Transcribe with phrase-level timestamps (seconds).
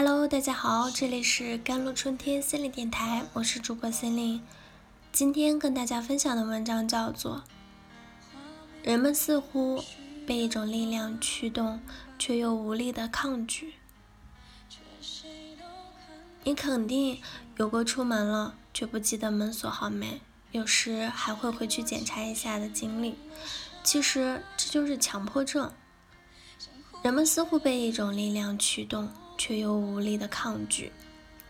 [0.00, 4.40] Hello，大家好，这里是甘露春天心理电台，我是主播心灵。
[5.10, 7.42] 今天跟大家分享的文章叫做
[8.88, 9.82] 《人们似乎
[10.24, 11.80] 被一种力量驱动，
[12.16, 13.74] 却又无力的抗拒》。
[16.44, 17.20] 你肯定
[17.56, 20.20] 有过出门了却不记得门锁好没，
[20.52, 23.16] 有时还会回去检查一下的经历。
[23.82, 25.72] 其实这就是强迫症。
[27.02, 29.12] 人们似乎被一种力量驱动。
[29.38, 30.92] 却又无力的抗拒，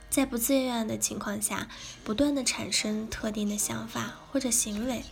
[0.08, 1.66] 在不自愿的情况下，
[2.04, 5.02] 不断的产生特定的想法或者行为。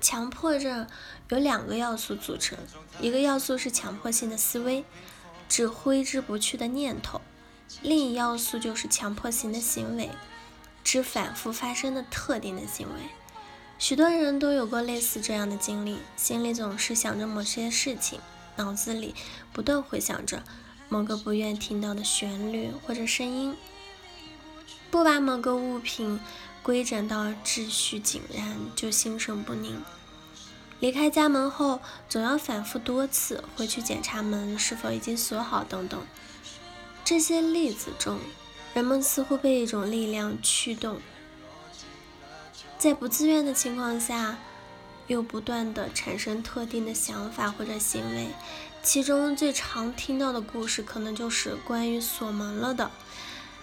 [0.00, 0.86] 强迫症
[1.30, 2.56] 由两个要素组成，
[3.00, 4.84] 一个要素是强迫性的思维，
[5.48, 7.20] 指挥之不去的念头；
[7.82, 10.10] 另一要素就是强迫性的行为，
[10.84, 13.00] 指反复发生的特定的行为。
[13.78, 18.20] 许多人都有过类似这样的经历，心里总是想着某些事情，
[18.56, 19.14] 脑子里
[19.52, 20.42] 不断回想着。
[20.88, 23.56] 某个不愿听到的旋律或者声音，
[24.90, 26.20] 不把某个物品
[26.62, 29.82] 规整到秩序井然，就心神不宁。
[30.78, 36.00] 离开家门后，总要反复多次回去检查门是否已经锁好等等。
[37.04, 38.18] 这些例子中，
[38.74, 41.00] 人们似乎被一种力量驱动，
[42.78, 44.38] 在不自愿的情况下，
[45.06, 48.28] 又不断的产生特定的想法或者行为。
[48.82, 52.90] 其中最常听到的故事，可能就是关于锁门了的。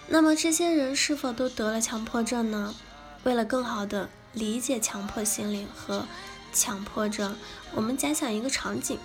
[0.08, 2.74] 那么这些人是否都得了强迫症呢？
[3.22, 6.06] 为了更好的理解强迫心理和
[6.52, 7.34] 强迫症，
[7.74, 8.98] 我们假想一个场景：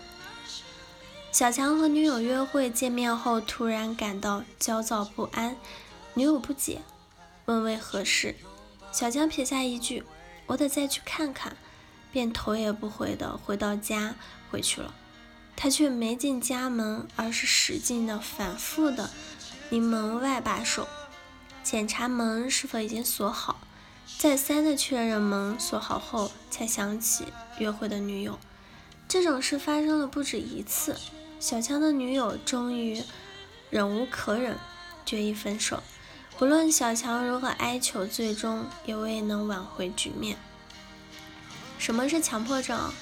[1.31, 5.55] 小强和女友约会见面后，突然感到焦躁不安，
[6.15, 6.81] 女友不解，
[7.45, 8.35] 问为何事。
[8.91, 10.03] 小强撇下一句
[10.47, 11.55] “我得再去看看”，
[12.11, 14.15] 便头也不回的回到家
[14.49, 14.93] 回去了。
[15.55, 19.09] 他却没进家门，而是使劲的、反复的
[19.69, 20.87] 拧门外把手，
[21.63, 23.59] 检查门是否已经锁好，
[24.17, 27.25] 再三的确认门锁好后，才想起
[27.57, 28.39] 约会的女友。
[29.07, 30.95] 这种事发生了不止一次。
[31.39, 33.01] 小强的女友终于
[33.69, 34.57] 忍无可忍，
[35.05, 35.83] 决意分手。
[36.37, 40.37] 不论小强如何哀求，最终也未能挽回局面。
[41.79, 42.93] 什么是强迫症？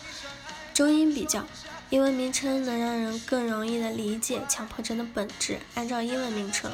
[0.74, 1.46] 中英比较。
[1.90, 5.58] 英文名称能让人更容易的理解强迫症的本质。
[5.74, 6.70] 按照英文名称，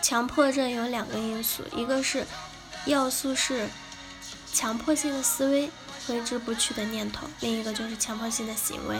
[0.00, 2.26] 强迫症有两个因素，一个是
[2.86, 3.68] 要素是
[4.52, 5.70] 强迫性的思维，
[6.06, 8.96] 挥之不去的念头；另一个就是强迫性的行为，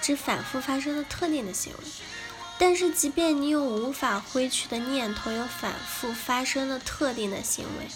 [0.00, 1.78] 指反复发生的特定的行为。
[2.58, 7.86] 但是，即便你有无法挥去的念头，有反复发生的特定的行为，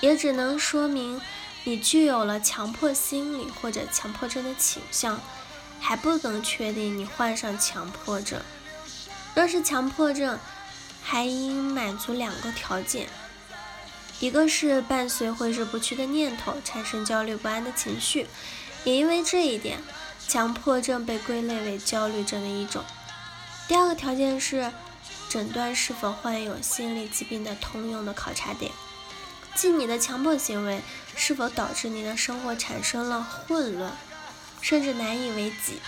[0.00, 1.20] 也只能说明
[1.68, 5.20] 你具有了强迫心理或者强迫症的倾向。
[5.80, 8.40] 还不能确定你患上强迫症。
[9.34, 10.36] 若是强迫症，
[11.00, 13.06] 还应满足两个条件：
[14.18, 18.26] 一个是伴随挥之不去的念头，产生焦虑不安的情绪，
[18.82, 19.80] 也因为这一点，
[20.26, 22.82] 强迫症被归类为焦虑症的一种；
[23.68, 24.72] 第二个条件是
[25.28, 28.72] 诊断是否患有心理疾病的通用的考察点，
[29.58, 30.80] 即你的强迫行为
[31.16, 33.92] 是否导致你的生活产生了混乱。
[34.60, 35.78] 甚至难以为继。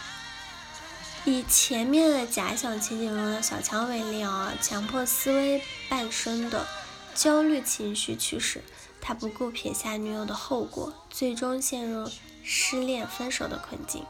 [1.25, 6.67] 以前面的假想情景中的小强为例啊，强迫思维伴生的
[7.13, 8.63] 焦虑情绪驱使
[9.01, 12.09] 他不顾撇下女友的后果，最终陷入
[12.45, 14.07] 失恋分手的困境。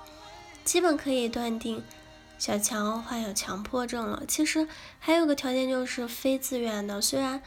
[0.62, 1.82] 基本可以断定，
[2.38, 4.24] 小强患有强迫症了。
[4.28, 4.68] 其实
[4.98, 7.42] 还有个条件就是非自愿的，虽然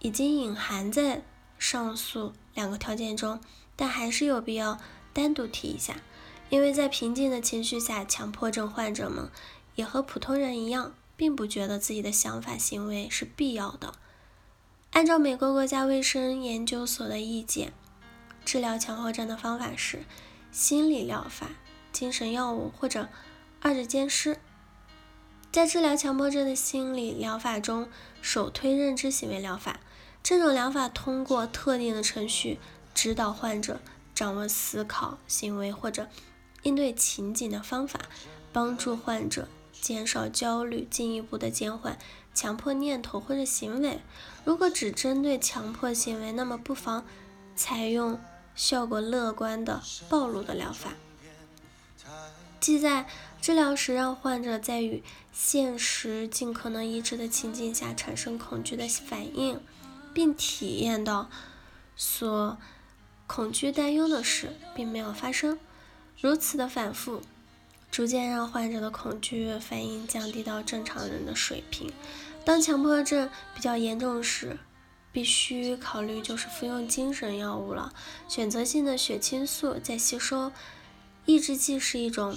[0.00, 1.22] 已经隐含在
[1.62, 3.40] 上述两个条件中，
[3.76, 4.80] 但还是有必要
[5.12, 5.94] 单独提一下。
[6.50, 9.30] 因为在平静的情绪下，强迫症患者们
[9.76, 13.94] 也和普通人一样，并不觉得自己的想法行为是必要的。
[14.90, 17.72] 按照美国国家卫生研究所的意见，
[18.44, 20.04] 治疗强迫症的方法是
[20.50, 21.50] 心理疗法、
[21.92, 23.08] 精神药物或者
[23.60, 24.40] 二者兼施。
[25.52, 27.88] 在治疗强迫症的心理疗法中，
[28.20, 29.78] 首推认知行为疗法。
[30.22, 32.58] 这种疗法通过特定的程序
[32.94, 33.80] 指导患者
[34.14, 36.08] 掌握思考、行为或者。
[36.64, 37.98] 应对情景的方法，
[38.52, 41.98] 帮助患者减少焦虑，进一步的减缓
[42.32, 43.98] 强迫念头或者行为。
[44.44, 47.04] 如果只针对强迫行为，那么不妨
[47.56, 48.20] 采用
[48.54, 50.92] 效果乐观的暴露的疗法，
[52.60, 53.08] 即在
[53.40, 55.02] 治疗时让患者在与
[55.32, 59.60] 现实尽可能一致的情境下产生恐惧的反应，
[60.14, 61.28] 并体验到
[61.96, 62.58] 所
[63.26, 65.58] 恐惧担忧的事并没有发生。
[66.20, 67.22] 如此的反复，
[67.90, 71.92] 逐渐让患者的恐惧反应降低到正常人的水平，
[72.44, 74.58] 当强迫症比较严重时，
[75.10, 77.92] 必须考虑就是服用精神药物了。
[78.28, 80.52] 选择性的血清素在吸收，
[81.26, 82.36] 抑制剂是一种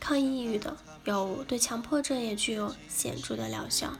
[0.00, 3.92] 抗抑郁的药物，对强迫症也具有显著的疗效。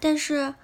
[0.00, 0.54] 但是，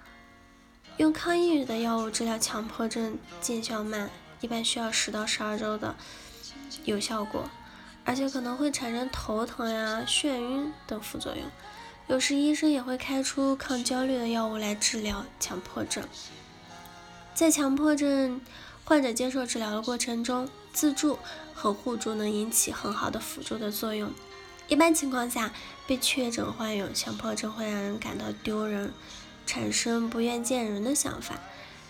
[1.01, 4.07] 用抗抑郁的药物治疗强迫症见效慢，
[4.39, 5.95] 一般需要十到十二周的
[6.85, 7.49] 有效果，
[8.05, 11.43] 而且可能会产生头疼呀、眩晕等副作用。
[12.05, 16.03] 有时医生也会开出抗焦虑的药物来治疗强迫症。
[17.33, 18.39] 在强迫症
[18.85, 21.17] 患者接受治疗的过程中，自助
[21.55, 24.11] 和互助能引起很好的辅助的作用。
[24.67, 25.51] 一般情况下，
[25.87, 28.93] 被确诊患有强迫症会让人感到丢人，
[29.45, 31.39] 产生不愿见人的想法。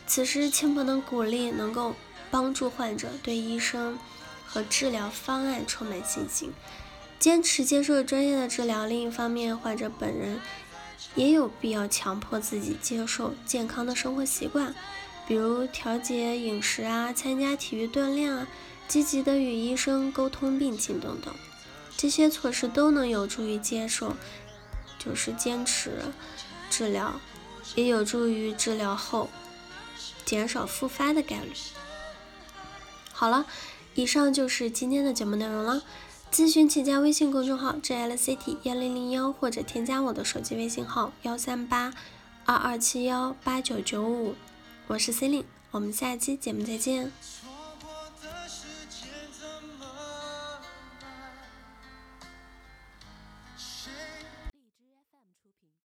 [0.08, 1.96] 此时，亲朋的鼓励能够
[2.30, 3.98] 帮助患者对医生
[4.46, 6.52] 和治疗方案充满信心，
[7.20, 8.86] 坚持接受专业的治疗。
[8.86, 10.40] 另一方面，患者本人
[11.16, 14.76] 也有必要强迫自己接受健康的生活习惯。
[15.28, 18.48] 比如调节饮食啊，参加体育锻炼啊，
[18.88, 21.34] 积极的与医生沟通病情等等，
[21.96, 24.18] 这些措施都能有助于接受，
[25.00, 26.02] 就是坚持
[26.70, 27.14] 治疗，
[27.76, 29.30] 也有助于治疗后
[30.26, 31.52] 减少复发的概率。
[33.12, 33.46] 好了，
[33.96, 35.84] 以上就是今天的节目内容了。
[36.32, 41.94] 咨询请加微信公众号 jlct 幺零零幺，或者添加我的手机微信号幺三八
[42.46, 44.36] 二二七幺八九九五。
[44.88, 47.12] 我是 c e l i n e 我们下期节目再见。